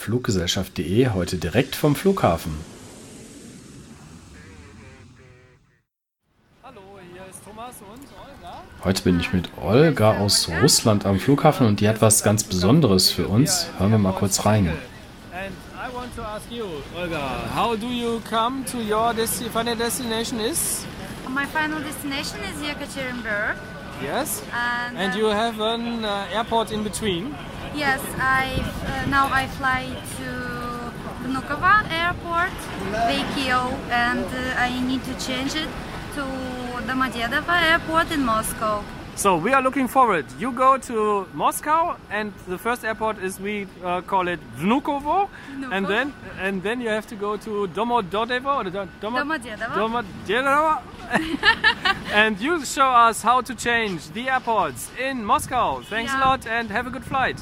[0.00, 2.52] Fluggesellschaft.de heute direkt vom Flughafen.
[6.62, 6.80] Hallo,
[7.12, 8.62] hier ist Thomas und Olga.
[8.82, 13.10] Heute bin ich mit Olga aus Russland am Flughafen und die hat was ganz Besonderes
[13.10, 13.66] für uns.
[13.76, 14.68] Hören wir mal kurz rein.
[15.34, 16.64] And I want to ask you,
[16.98, 19.12] Olga, how do you come to your
[19.52, 20.86] final destination is?
[21.28, 23.56] My final destination is Yekaterinburg.
[24.02, 24.42] Yes.
[24.50, 27.34] And, And uh, you have an uh, airport in between.
[27.74, 29.86] Yes, I uh, now I fly
[30.18, 30.28] to
[31.24, 32.52] Vnukovo Airport,
[33.08, 35.68] Vykio, and uh, I need to change it
[36.14, 36.22] to
[36.86, 38.82] Domodedovo Airport in Moscow.
[39.16, 40.24] So we are looking forward.
[40.38, 45.28] You go to Moscow, and the first airport is we uh, call it Vnukovo,
[45.70, 49.74] and then and then you have to go to Domodedovo or Domo- Domodedovo.
[50.26, 50.80] Domodedovo.
[52.14, 55.82] and you show us how to change the airports in Moscow.
[55.82, 57.38] Thanks a lot and have a good flight.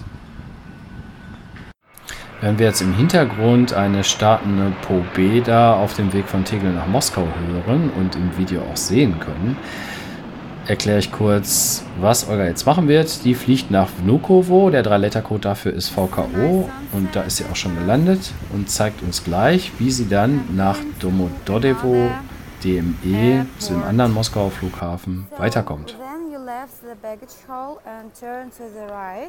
[2.41, 7.27] Wenn wir jetzt im Hintergrund eine startende Pobeda auf dem Weg von Tegel nach Moskau
[7.49, 9.57] hören und im Video auch sehen können,
[10.69, 13.25] erkläre ich kurz, was Olga jetzt machen wird.
[13.25, 17.77] Die fliegt nach Vnukovo, der Drei-Letter-Code dafür ist VKO und da ist sie auch schon
[17.77, 22.09] gelandet und zeigt uns gleich, wie sie dann nach Domodedovo
[22.63, 25.97] DME zu dem anderen Moskauer Flughafen weiterkommt.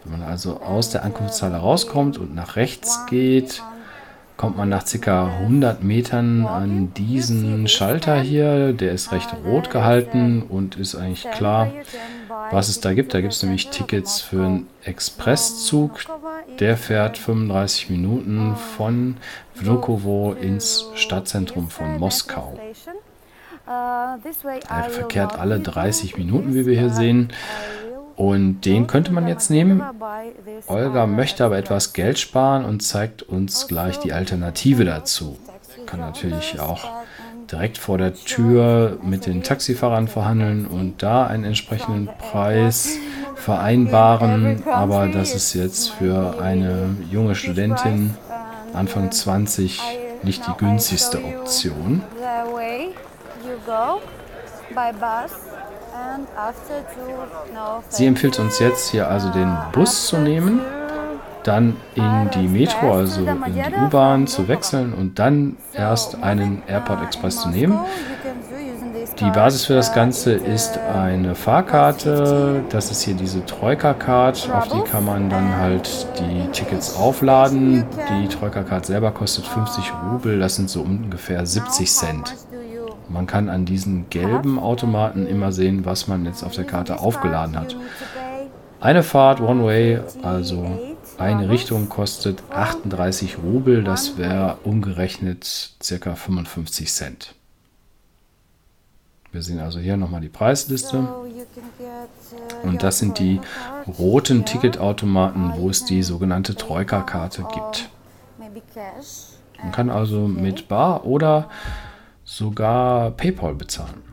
[0.03, 3.63] Wenn man also aus der Ankunftshalle rauskommt und nach rechts geht,
[4.39, 5.25] kommt man nach ca.
[5.25, 8.71] 100 Metern an diesen Schalter hier.
[8.71, 11.71] Der ist recht rot gehalten und ist eigentlich klar,
[12.49, 13.13] was es da gibt.
[13.13, 15.99] Da gibt es nämlich Tickets für einen Expresszug.
[16.59, 19.17] Der fährt 35 Minuten von
[19.55, 22.57] Vnukovo ins Stadtzentrum von Moskau.
[23.69, 27.31] Er verkehrt alle 30 Minuten, wie wir hier sehen.
[28.15, 29.81] Und den könnte man jetzt nehmen.
[30.67, 35.37] Olga möchte aber etwas Geld sparen und zeigt uns gleich die Alternative dazu.
[35.85, 36.85] Kann natürlich auch
[37.51, 42.97] direkt vor der Tür mit den Taxifahrern verhandeln und da einen entsprechenden Preis
[43.35, 44.63] vereinbaren.
[44.67, 48.15] Aber das ist jetzt für eine junge Studentin
[48.73, 49.81] Anfang 20
[50.23, 52.03] nicht die günstigste Option.
[57.89, 60.61] Sie empfiehlt uns jetzt hier also den Bus zu nehmen,
[61.43, 67.03] dann in die Metro, also in die U-Bahn zu wechseln und dann erst einen Airport
[67.03, 67.79] Express zu nehmen.
[69.19, 72.63] Die Basis für das Ganze ist eine Fahrkarte.
[72.69, 74.49] Das ist hier diese Troika-Card.
[74.53, 77.85] Auf die kann man dann halt die Tickets aufladen.
[78.09, 80.39] Die Troika-Card selber kostet 50 Rubel.
[80.39, 82.35] Das sind so ungefähr 70 Cent.
[83.09, 87.59] Man kann an diesen gelben Automaten immer sehen, was man jetzt auf der Karte aufgeladen
[87.59, 87.75] hat.
[88.79, 93.83] Eine Fahrt One Way, also eine Richtung, kostet 38 Rubel.
[93.83, 97.35] Das wäre umgerechnet circa 55 Cent.
[99.31, 101.07] Wir sehen also hier nochmal die Preisliste.
[102.63, 103.41] Und das sind die
[103.99, 107.89] roten Ticketautomaten, wo es die sogenannte Troika-Karte gibt.
[109.61, 111.49] Man kann also mit Bar oder
[112.29, 114.03] sogar PayPal bezahlen.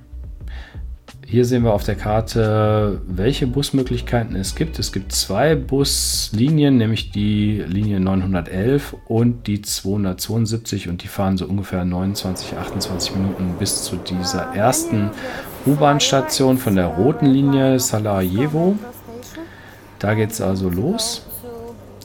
[1.28, 4.78] Hier sehen wir auf der Karte, welche Busmöglichkeiten es gibt.
[4.78, 11.46] Es gibt zwei Buslinien, nämlich die Linie 911 und die 272 und die fahren so
[11.46, 15.10] ungefähr 29, 28 Minuten bis zu dieser ersten
[15.66, 18.78] U-Bahn-Station von der roten Linie Sarajevo.
[19.98, 21.26] Da geht es also los.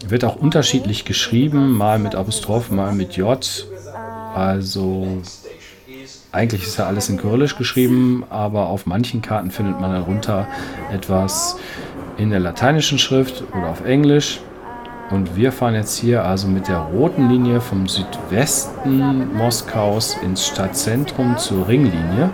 [0.07, 3.67] Wird auch unterschiedlich geschrieben, mal mit Apostroph, mal mit J.
[4.33, 5.21] Also
[6.31, 10.47] eigentlich ist ja alles in Kyrillisch geschrieben, aber auf manchen Karten findet man darunter
[10.91, 11.57] etwas
[12.17, 14.39] in der lateinischen Schrift oder auf Englisch.
[15.09, 21.37] Und wir fahren jetzt hier also mit der roten Linie vom Südwesten Moskaus ins Stadtzentrum
[21.37, 22.29] zur Ringlinie.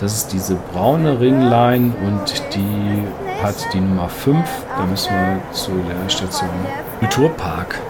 [0.00, 3.02] Das ist diese braune Ringline und die
[3.42, 4.38] hat die Nummer 5.
[4.78, 6.48] Da müssen wir zu der Station
[7.00, 7.80] Kulturpark.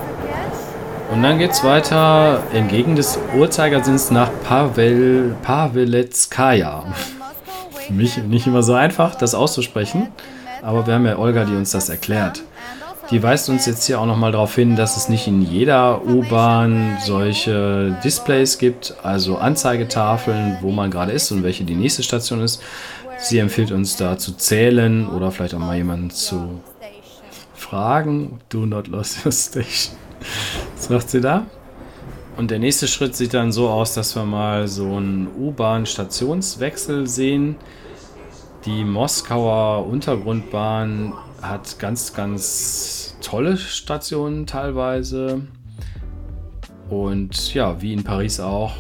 [1.11, 6.85] Und dann geht es weiter entgegen des Uhrzeigersinns nach Pavel, Paveletskaya.
[7.71, 10.09] Für mich nicht immer so einfach, das auszusprechen,
[10.63, 12.43] aber wir haben ja Olga, die uns das erklärt.
[13.13, 16.99] Die weist uns jetzt hier auch nochmal darauf hin, dass es nicht in jeder U-Bahn
[17.01, 22.61] solche Displays gibt, also Anzeigetafeln, wo man gerade ist und welche die nächste Station ist.
[23.19, 26.61] Sie empfiehlt uns da zu zählen oder vielleicht auch mal jemanden zu
[27.55, 28.41] fragen.
[28.49, 29.97] Do not lose your station.
[30.87, 31.45] Was macht sie da?
[32.37, 37.57] Und der nächste Schritt sieht dann so aus, dass wir mal so einen U-Bahn-Stationswechsel sehen.
[38.65, 41.13] Die Moskauer Untergrundbahn
[41.43, 45.43] hat ganz, ganz tolle Stationen teilweise.
[46.89, 48.71] Und ja, wie in Paris auch,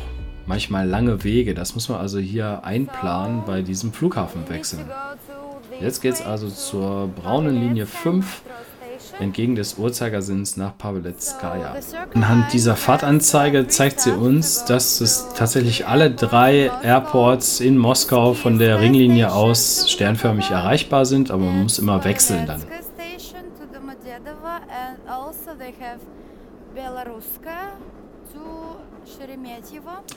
[0.47, 1.55] manchmal lange Wege.
[1.55, 4.79] Das muss man also hier einplanen bei diesem Flughafenwechsel.
[5.81, 8.43] Jetzt geht es also zur braunen Linie 5
[9.21, 11.77] entgegen des Uhrzeigersinns nach Paveletskaya.
[12.15, 18.59] Anhand dieser Fahrtanzeige zeigt sie uns, dass es tatsächlich alle drei Airports in Moskau von
[18.59, 22.63] der Ringlinie aus sternförmig erreichbar sind, aber man muss immer wechseln dann.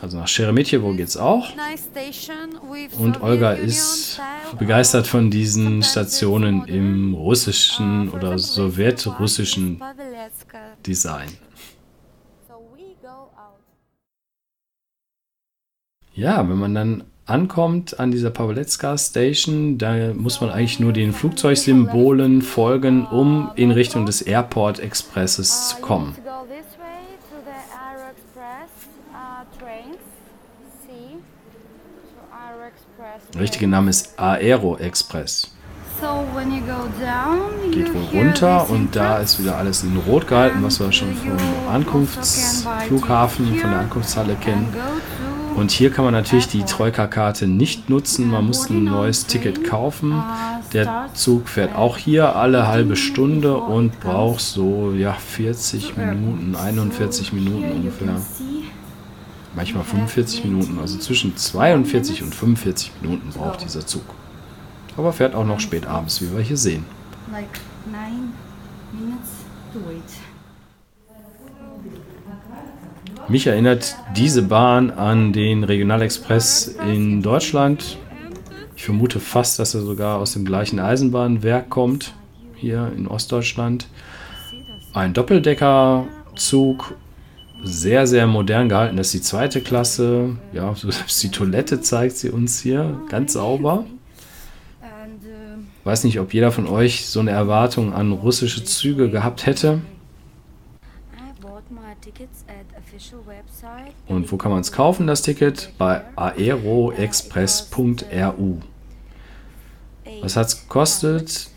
[0.02, 1.50] Also nach Sheremetyevo geht es auch.
[2.98, 4.20] Und Olga ist
[4.58, 9.82] begeistert von diesen Stationen im russischen oder sowjetrussischen
[10.86, 11.30] Design.
[16.14, 21.14] Ja, wenn man dann ankommt an dieser Paweletska Station, da muss man eigentlich nur den
[21.14, 26.16] Flugzeugsymbolen folgen, um in Richtung des Airport Expresses zu kommen.
[33.34, 35.52] Der richtige Name ist Aero Express.
[37.72, 41.38] Geht wohl runter und da ist wieder alles in Rot gehalten, was wir schon vom
[41.72, 44.74] Ankunftsflughafen, von der Ankunftshalle kennen.
[45.56, 48.32] Und hier kann man natürlich die Troika-Karte nicht nutzen.
[48.32, 50.24] Man muss ein neues Ticket kaufen.
[50.74, 57.34] Der Zug fährt auch hier alle halbe Stunde und braucht so ja, 40 Minuten, 41
[57.34, 58.16] Minuten ungefähr
[59.60, 60.80] manchmal 45 Minuten.
[60.80, 64.04] Also zwischen 42 und 45 Minuten braucht dieser Zug.
[64.96, 66.86] Aber fährt auch noch spät abends, wie wir hier sehen.
[73.28, 77.98] Mich erinnert diese Bahn an den Regionalexpress in Deutschland.
[78.78, 82.14] Ich vermute fast, dass er sogar aus dem gleichen Eisenbahnwerk kommt,
[82.56, 83.88] hier in Ostdeutschland.
[84.94, 86.96] Ein Doppeldeckerzug
[87.64, 88.98] sehr, sehr modern gehalten.
[88.98, 90.38] Das ist die zweite Klasse.
[90.54, 93.00] Ja, selbst die Toilette zeigt sie uns hier.
[93.10, 93.86] Ganz sauber.
[95.84, 99.82] Weiß nicht, ob jeder von euch so eine Erwartung an russische Züge gehabt hätte.
[104.08, 105.72] Und wo kann man es kaufen, das Ticket?
[105.78, 108.58] Bei aeroexpress.ru.
[110.22, 111.50] Was hat es gekostet?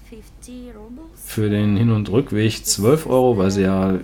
[1.14, 3.98] Für den Hin- und Rückweg 12 Euro, weil sie ja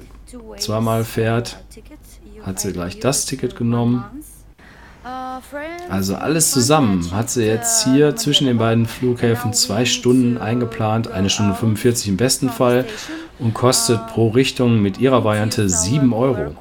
[0.59, 1.59] zweimal fährt,
[2.45, 4.05] hat sie gleich das Ticket genommen.
[5.89, 11.31] Also alles zusammen hat sie jetzt hier zwischen den beiden Flughäfen zwei Stunden eingeplant, eine
[11.31, 12.85] Stunde 45 im besten Fall
[13.39, 16.55] und kostet pro Richtung mit ihrer Variante 7 Euro.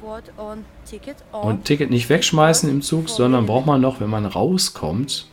[1.32, 5.26] Und Ticket nicht wegschmeißen im Zug, sondern braucht man noch, wenn man rauskommt,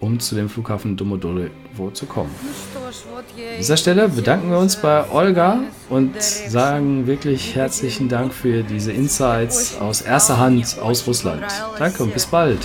[0.00, 2.34] um zu dem Flughafen Domodedowo zu kommen.
[2.40, 8.92] An dieser Stelle bedanken wir uns bei Olga und sagen wirklich herzlichen Dank für diese
[8.92, 11.44] Insights aus erster Hand aus Russland.
[11.78, 12.58] Danke und bis bald.